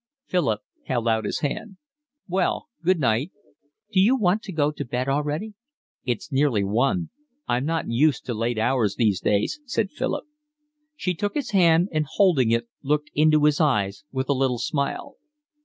Philip 0.25 0.61
held 0.85 1.07
out 1.07 1.25
his 1.25 1.41
hand. 1.41 1.77
"Well, 2.27 2.69
good 2.83 2.99
night." 2.99 3.29
"D'you 3.91 4.15
want 4.17 4.41
to 4.41 4.51
go 4.51 4.71
to 4.71 4.83
bed 4.83 5.07
already?" 5.07 5.53
"It's 6.05 6.31
nearly 6.31 6.63
one. 6.63 7.11
I'm 7.47 7.65
not 7.67 7.85
used 7.87 8.25
to 8.25 8.33
late 8.33 8.57
hours 8.57 8.95
these 8.95 9.19
days," 9.21 9.59
said 9.65 9.91
Philip. 9.91 10.25
She 10.95 11.13
took 11.13 11.35
his 11.35 11.51
hand 11.51 11.87
and 11.91 12.07
holding 12.09 12.49
it 12.49 12.67
looked 12.81 13.11
into 13.13 13.43
his 13.43 13.61
eyes 13.61 14.03
with 14.11 14.27
a 14.27 14.33
little 14.33 14.57
smile. 14.57 15.17